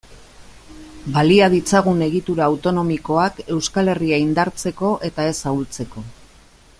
[1.17, 6.09] Balia ditzagun egitura autonomikoak Euskal Herria indartzeko eta ez ahultzeko.